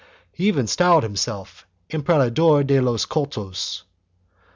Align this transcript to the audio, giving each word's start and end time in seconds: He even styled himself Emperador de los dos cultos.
He 0.31 0.47
even 0.47 0.65
styled 0.65 1.03
himself 1.03 1.67
Emperador 1.91 2.63
de 2.65 2.79
los 2.81 3.03
dos 3.03 3.05
cultos. 3.05 3.83